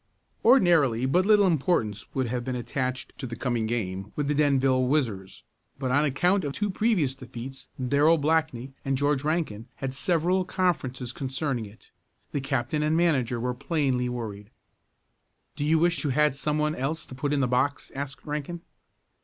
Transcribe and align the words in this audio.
Ordinarily 0.43 1.05
but 1.05 1.27
little 1.27 1.45
importance 1.45 2.07
would 2.15 2.25
have 2.25 2.43
been 2.43 2.55
attached 2.55 3.15
to 3.19 3.27
the 3.27 3.35
coming 3.35 3.67
game 3.67 4.11
with 4.15 4.27
the 4.27 4.33
Denville 4.33 4.87
Whizzers, 4.87 5.43
but 5.77 5.91
on 5.91 6.03
account 6.03 6.43
of 6.43 6.53
two 6.53 6.71
previous 6.71 7.13
defeats, 7.13 7.67
Darrell 7.87 8.17
Blackney 8.17 8.73
and 8.83 8.97
George 8.97 9.23
Rankin 9.23 9.67
had 9.75 9.93
several 9.93 10.43
conferences 10.43 11.11
concerning 11.11 11.67
it. 11.67 11.91
The 12.31 12.41
captain 12.41 12.81
and 12.81 12.97
manager 12.97 13.39
were 13.39 13.53
plainly 13.53 14.09
worried. 14.09 14.49
"Do 15.55 15.63
you 15.63 15.77
wish 15.77 16.03
you 16.03 16.09
had 16.09 16.33
some 16.33 16.57
one 16.57 16.73
else 16.73 17.05
to 17.05 17.13
put 17.13 17.31
in 17.31 17.41
the 17.41 17.47
box?" 17.47 17.91
asked 17.93 18.25
Rankin. 18.25 18.61